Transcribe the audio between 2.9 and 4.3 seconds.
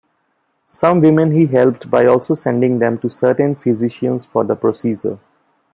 to certain physicians